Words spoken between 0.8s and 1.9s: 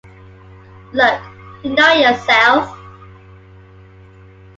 look, you